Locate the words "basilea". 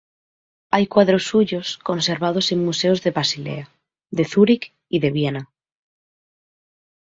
3.11-3.69